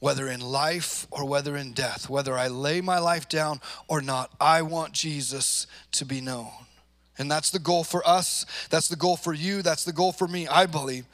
[0.00, 4.32] whether in life or whether in death, whether I lay my life down or not,
[4.40, 6.50] I want Jesus to be known.
[7.18, 8.44] And that's the goal for us.
[8.68, 9.62] That's the goal for you.
[9.62, 11.06] That's the goal for me, I believe.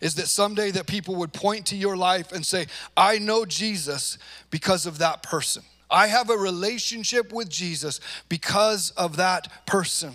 [0.00, 2.66] Is that someday that people would point to your life and say,
[2.96, 4.16] I know Jesus
[4.50, 5.62] because of that person.
[5.90, 10.14] I have a relationship with Jesus because of that person.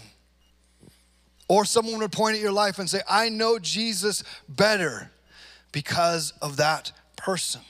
[1.47, 5.11] Or someone would point at your life and say, I know Jesus better
[5.71, 7.61] because of that person.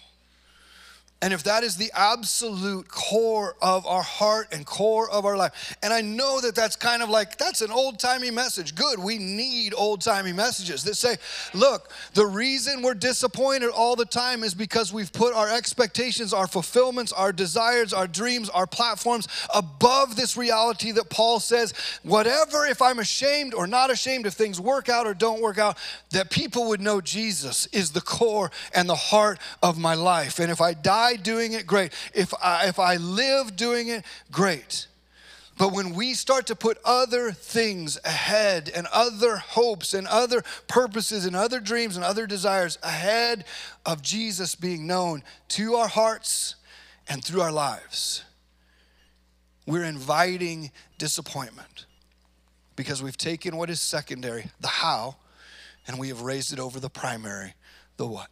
[1.26, 5.76] And if that is the absolute core of our heart and core of our life,
[5.82, 8.76] and I know that that's kind of like, that's an old timey message.
[8.76, 11.16] Good, we need old timey messages that say,
[11.56, 16.46] look, the reason we're disappointed all the time is because we've put our expectations, our
[16.46, 22.84] fulfillments, our desires, our dreams, our platforms above this reality that Paul says, whatever, if
[22.84, 25.80] I'm ashamed or not ashamed, if things work out or don't work out,
[26.12, 30.38] that people would know Jesus is the core and the heart of my life.
[30.38, 31.94] And if I die, doing it, great.
[32.14, 34.88] If I, if I live doing it, great.
[35.58, 41.26] But when we start to put other things ahead and other hopes and other purposes
[41.26, 43.46] and other dreams and other desires ahead
[43.86, 46.56] of Jesus being known to our hearts
[47.08, 48.24] and through our lives,
[49.66, 51.86] we're inviting disappointment
[52.76, 55.16] because we've taken what is secondary, the how,
[55.88, 57.54] and we have raised it over the primary,
[57.96, 58.28] the what.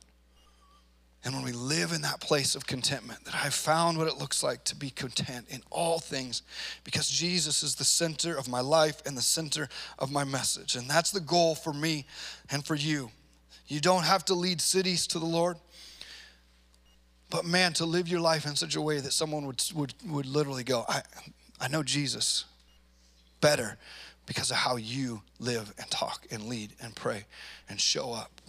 [1.25, 4.43] And when we live in that place of contentment, that I've found what it looks
[4.43, 6.41] like to be content in all things
[6.83, 10.75] because Jesus is the center of my life and the center of my message.
[10.75, 12.05] And that's the goal for me
[12.51, 13.09] and for you.
[13.67, 15.57] You don't have to lead cities to the Lord,
[17.29, 20.25] but man, to live your life in such a way that someone would, would, would
[20.25, 21.03] literally go, I,
[21.61, 22.43] I know Jesus
[23.39, 23.77] better
[24.25, 27.25] because of how you live and talk and lead and pray
[27.69, 28.41] and show up.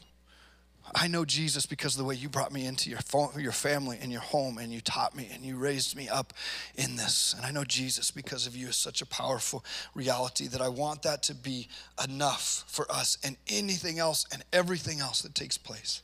[0.95, 3.01] I know Jesus because of the way you brought me into your,
[3.39, 6.33] your family and your home and you taught me and you raised me up
[6.75, 7.35] in this.
[7.37, 11.03] And I know Jesus because of you is such a powerful reality that I want
[11.03, 11.69] that to be
[12.03, 13.17] enough for us.
[13.25, 16.03] And anything else and everything else that takes place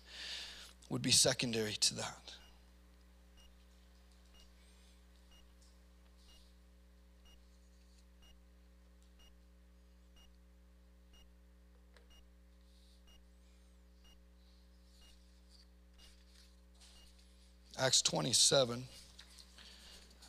[0.88, 2.32] would be secondary to that.
[17.80, 18.84] Acts 27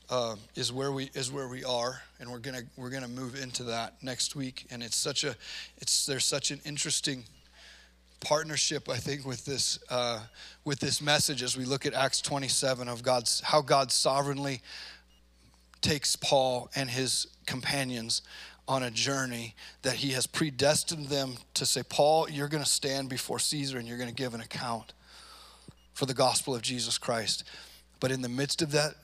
[0.10, 3.64] uh, is where we is where we are, and we're gonna we're gonna move into
[3.64, 4.68] that next week.
[4.72, 5.36] And it's such a
[5.78, 7.26] it's there's such an interesting
[8.22, 10.22] partnership I think with this uh,
[10.64, 14.62] with this message as we look at Acts 27 of God's how God sovereignly
[15.82, 18.22] takes Paul and his companions
[18.68, 23.10] on a journey that he has predestined them to say, Paul, you're going to stand
[23.10, 24.94] before Caesar and you're going to give an account
[26.02, 27.44] for the gospel of Jesus Christ.
[28.00, 28.96] But in the midst of that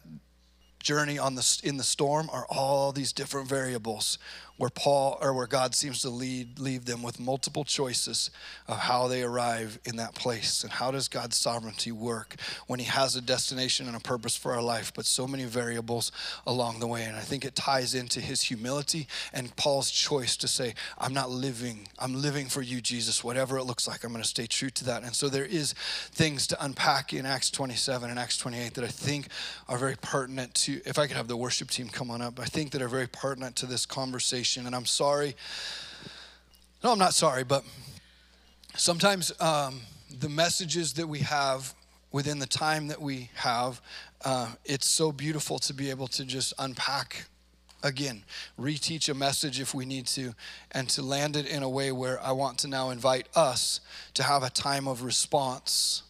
[0.81, 4.17] journey on the, in the storm are all these different variables
[4.57, 8.31] where Paul or where God seems to lead leave them with multiple choices
[8.67, 12.85] of how they arrive in that place and how does God's sovereignty work when he
[12.85, 16.11] has a destination and a purpose for our life but so many variables
[16.45, 17.03] along the way.
[17.03, 21.29] And I think it ties into his humility and Paul's choice to say I'm not
[21.29, 24.03] living I'm living for you Jesus whatever it looks like.
[24.03, 25.03] I'm going to stay true to that.
[25.03, 25.73] And so there is
[26.11, 29.27] things to unpack in Acts 27 and Acts 28 that I think
[29.69, 32.45] are very pertinent to if I could have the worship team come on up I
[32.45, 35.35] think that are very pertinent to this conversation and I'm sorry.
[36.83, 37.65] No, I'm not sorry, but
[38.75, 39.81] sometimes um,
[40.19, 41.73] the messages that we have
[42.11, 43.81] within the time that we have,
[44.23, 47.25] uh, it's so beautiful to be able to just unpack
[47.83, 48.23] again,
[48.59, 50.33] reteach a message if we need to,
[50.71, 53.79] and to land it in a way where I want to now invite us
[54.15, 56.03] to have a time of response.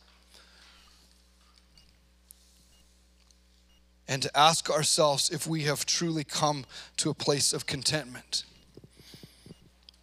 [4.07, 6.65] And to ask ourselves if we have truly come
[6.97, 8.43] to a place of contentment.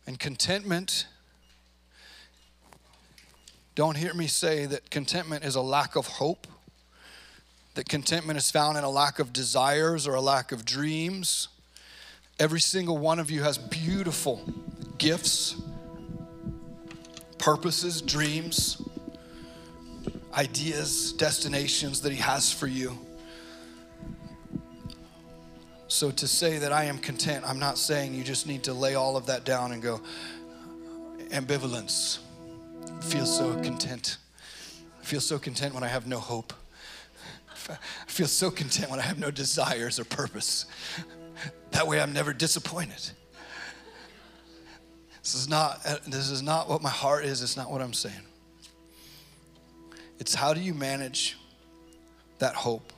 [0.06, 1.06] And contentment,
[3.74, 6.46] don't hear me say that contentment is a lack of hope,
[7.74, 11.48] that contentment is found in a lack of desires or a lack of dreams.
[12.38, 14.42] Every single one of you has beautiful
[14.98, 15.56] gifts,
[17.38, 18.80] purposes, dreams,
[20.34, 22.98] ideas, destinations that He has for you.
[25.94, 28.96] So to say that I am content, I'm not saying you just need to lay
[28.96, 30.00] all of that down and go,
[31.28, 32.18] ambivalence.
[33.00, 34.16] feel so content.
[35.00, 36.52] I feel so content when I have no hope.
[37.70, 37.76] I
[38.09, 40.66] feel so content when I have no desires or purpose.
[41.70, 43.11] That way I'm never disappointed.
[45.22, 48.26] This is not this is not what my heart is, it's not what I'm saying.
[50.18, 51.38] It's how do you manage
[52.40, 52.92] that hope?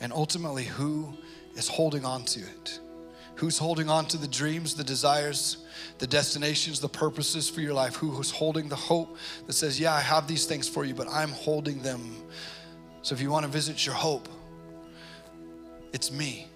[0.00, 1.16] And ultimately who
[1.54, 2.80] is holding on to it.
[3.36, 5.58] Who's holding on to the dreams, the desires,
[5.98, 7.96] the destinations, the purposes for your life?
[7.96, 11.08] Who is holding the hope that says, Yeah, I have these things for you, but
[11.08, 12.16] I'm holding them.
[13.02, 14.28] So if you want to visit your hope,
[15.92, 16.46] it's me.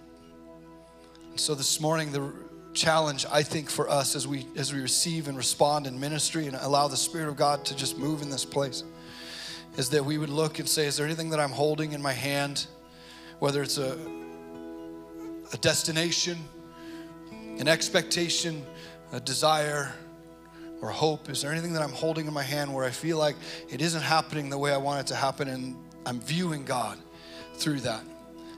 [1.31, 2.33] And so this morning, the
[2.73, 6.57] challenge I think for us as we as we receive and respond in ministry and
[6.57, 8.85] allow the Spirit of God to just move in this place
[9.77, 12.13] is that we would look and say, Is there anything that I'm holding in my
[12.13, 12.67] hand?
[13.39, 13.99] Whether it's a
[15.53, 16.39] a destination,
[17.59, 18.65] an expectation,
[19.13, 19.93] a desire,
[20.83, 21.31] or hope?
[21.31, 23.37] Is there anything that I'm holding in my hand where I feel like
[23.71, 26.99] it isn't happening the way I want it to happen and I'm viewing God
[27.55, 28.05] through that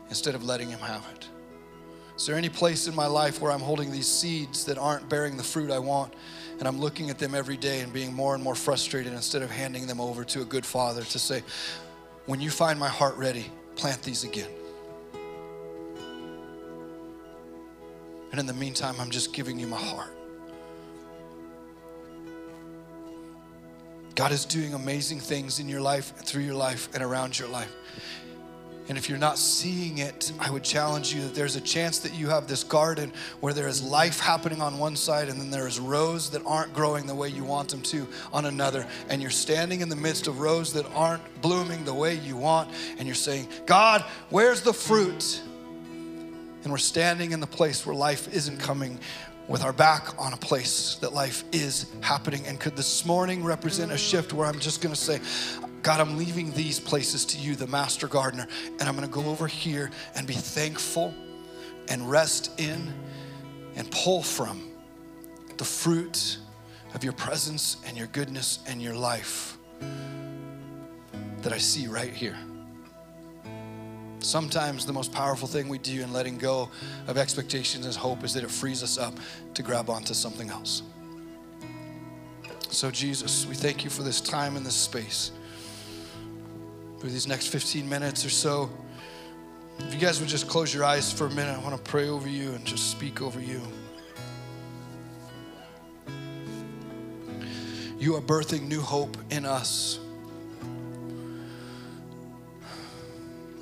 [0.08, 1.28] instead of letting Him have it?
[2.16, 5.36] Is there any place in my life where I'm holding these seeds that aren't bearing
[5.36, 6.14] the fruit I want
[6.58, 9.50] and I'm looking at them every day and being more and more frustrated instead of
[9.52, 11.44] handing them over to a good father to say,
[12.26, 14.50] when you find my heart ready, plant these again?
[18.30, 20.10] And in the meantime, I'm just giving you my heart.
[24.14, 27.72] God is doing amazing things in your life, through your life, and around your life.
[28.88, 32.14] And if you're not seeing it, I would challenge you that there's a chance that
[32.14, 35.68] you have this garden where there is life happening on one side and then there
[35.68, 38.86] is rows that aren't growing the way you want them to on another.
[39.10, 42.70] And you're standing in the midst of rows that aren't blooming the way you want.
[42.96, 45.42] And you're saying, God, where's the fruit?
[46.62, 48.98] And we're standing in the place where life isn't coming
[49.48, 52.44] with our back on a place that life is happening.
[52.46, 55.20] And could this morning represent a shift where I'm just gonna say,
[55.82, 58.46] God, I'm leaving these places to you, the master gardener,
[58.78, 61.14] and I'm gonna go over here and be thankful
[61.88, 62.92] and rest in
[63.76, 64.70] and pull from
[65.56, 66.38] the fruit
[66.94, 69.56] of your presence and your goodness and your life
[71.42, 72.36] that I see right here.
[74.20, 76.68] Sometimes the most powerful thing we do in letting go
[77.06, 79.14] of expectations and hope is that it frees us up
[79.54, 80.82] to grab onto something else.
[82.70, 85.32] So, Jesus, we thank you for this time and this space.
[86.98, 88.70] For these next 15 minutes or so,
[89.78, 92.08] if you guys would just close your eyes for a minute, I want to pray
[92.08, 93.62] over you and just speak over you.
[97.98, 100.00] You are birthing new hope in us.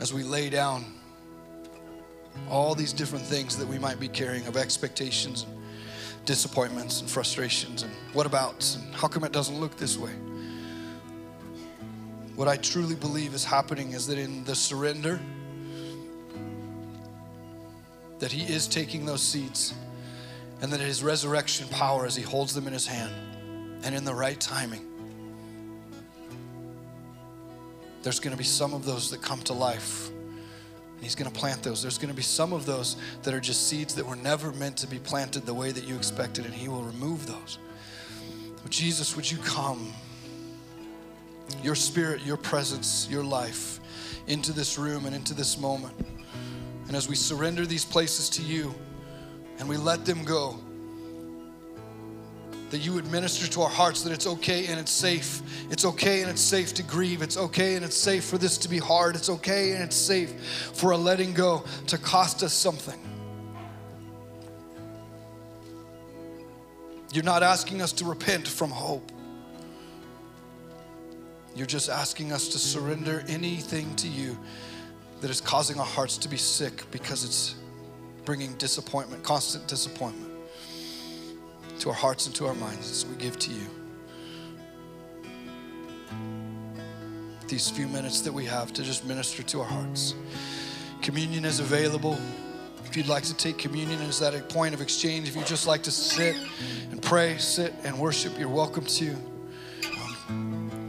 [0.01, 0.85] As we lay down
[2.51, 7.83] all these different things that we might be carrying of expectations and disappointments and frustrations
[7.83, 10.13] and what abouts and how come it doesn't look this way.
[12.35, 15.19] What I truly believe is happening is that in the surrender,
[18.19, 19.73] that He is taking those seeds
[20.61, 23.15] and that His resurrection power as He holds them in His hand
[23.85, 24.87] and in the right timing
[28.07, 30.11] there's going to be some of those that come to life.
[30.95, 31.83] And he's going to plant those.
[31.83, 34.77] There's going to be some of those that are just seeds that were never meant
[34.77, 37.59] to be planted the way that you expected, and he will remove those.
[38.63, 39.93] So Jesus, would you come?
[41.65, 43.81] Your spirit, your presence, your life
[44.29, 45.97] into this room and into this moment.
[46.87, 48.73] And as we surrender these places to you
[49.59, 50.61] and we let them go,
[52.71, 55.41] that you would minister to our hearts that it's okay and it's safe.
[55.71, 57.23] It's okay and it's safe to grieve.
[57.23, 59.14] It's okay and it's safe for this to be hard.
[59.14, 60.33] It's okay and it's safe
[60.75, 62.99] for a letting go to cost us something.
[67.12, 69.12] You're not asking us to repent from hope.
[71.55, 74.37] You're just asking us to surrender anything to you
[75.21, 77.55] that is causing our hearts to be sick because it's
[78.25, 80.26] bringing disappointment, constant disappointment
[81.81, 83.66] to our hearts and to our minds as we give to you.
[87.49, 90.14] These few minutes that we have to just minister to our hearts.
[91.03, 92.18] Communion is available.
[92.85, 95.83] If you'd like to take communion as that point of exchange, if you'd just like
[95.85, 96.37] to sit
[96.91, 99.14] and pray, sit and worship, you're welcome to.
[100.29, 100.89] Um,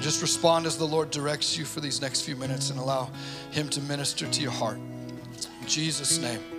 [0.00, 3.10] just respond as the Lord directs you for these next few minutes and allow
[3.50, 4.78] Him to minister to your heart.
[5.60, 6.57] In Jesus' name.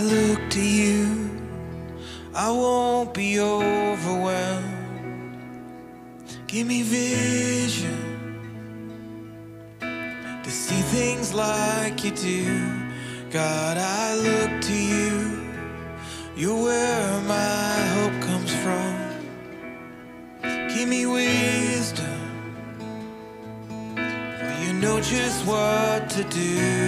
[0.00, 1.30] I look to you.
[2.34, 4.64] I won't be overwhelmed.
[6.46, 8.00] Give me vision
[9.78, 12.46] to see things like you do.
[13.28, 15.38] God, I look to you.
[16.34, 18.94] You're where my hope comes from.
[20.74, 22.20] Give me wisdom,
[24.38, 26.79] for you know just what to do.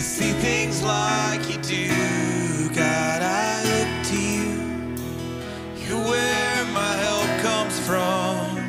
[0.00, 1.88] to see things like you do.
[2.74, 4.50] God, I look to you.
[5.76, 8.66] You're where my help comes from.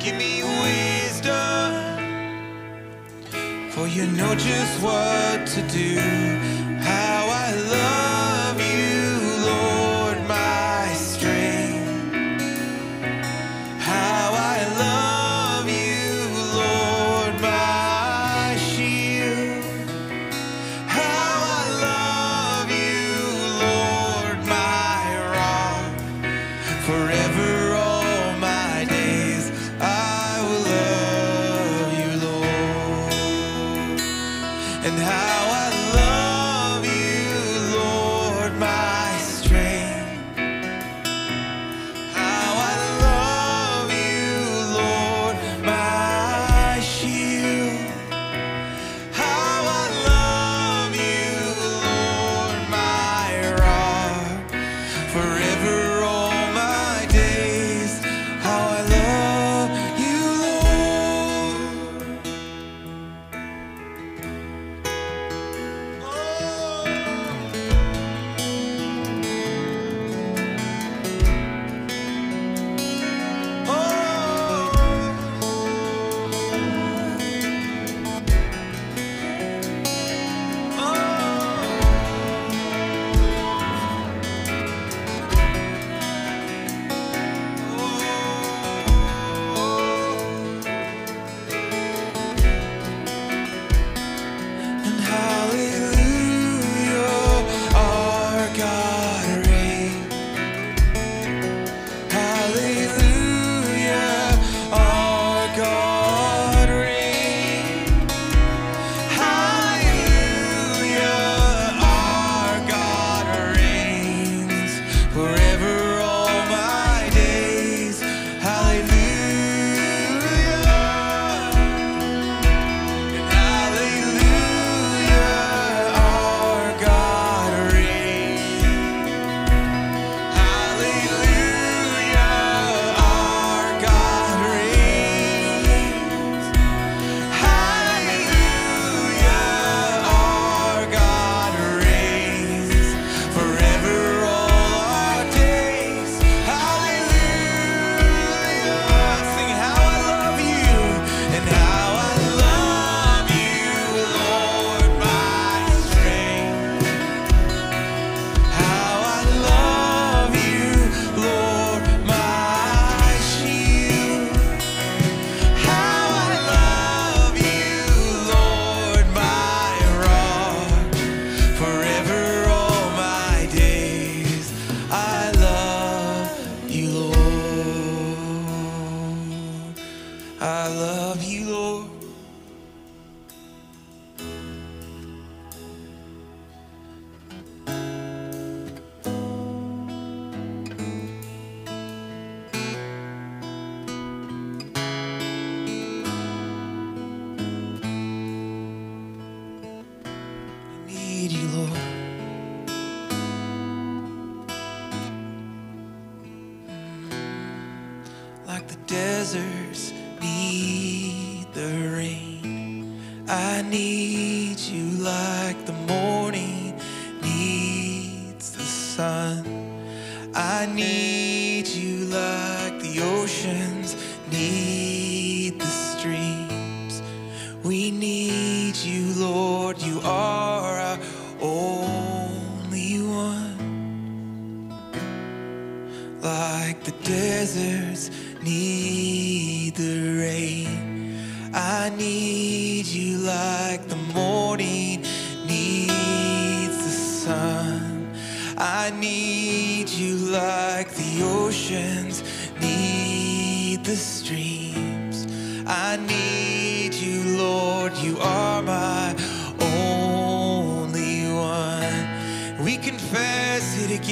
[0.00, 1.70] Give me wisdom,
[3.70, 6.53] for you know just what to do.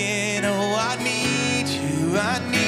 [0.02, 0.44] again.
[0.44, 2.61] Oh, I need you, I need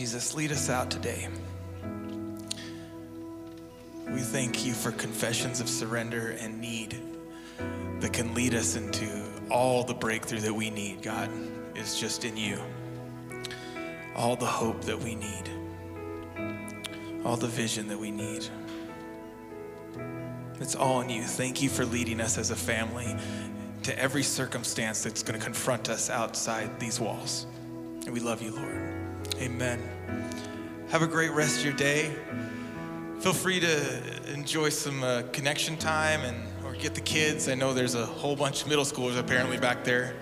[0.00, 1.28] Jesus, lead us out today.
[4.08, 6.98] We thank you for confessions of surrender and need
[7.98, 11.28] that can lead us into all the breakthrough that we need, God,
[11.74, 12.58] is just in you.
[14.16, 15.50] All the hope that we need,
[17.22, 18.46] all the vision that we need.
[20.60, 21.24] It's all in you.
[21.24, 23.14] Thank you for leading us as a family
[23.82, 27.46] to every circumstance that's going to confront us outside these walls.
[28.06, 28.79] And we love you, Lord.
[29.40, 29.80] Amen.
[30.90, 32.14] Have a great rest of your day.
[33.20, 37.48] Feel free to enjoy some uh, connection time and or get the kids.
[37.48, 40.14] I know there's a whole bunch of middle schoolers apparently back there.